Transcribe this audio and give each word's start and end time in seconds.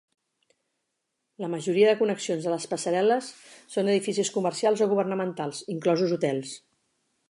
La 1.43 1.49
majoria 1.55 1.91
de 1.91 1.99
connexions 1.99 2.49
a 2.49 2.55
les 2.55 2.67
passarel·les 2.73 3.29
són 3.77 3.95
edificis 3.95 4.35
comercials 4.41 4.85
o 4.87 4.93
governamentals, 4.97 5.65
inclosos 5.79 6.19
hotels. 6.21 6.61